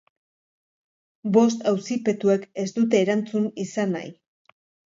[1.35, 4.13] Bost auzipetuek ez dute erantzun izan nahi.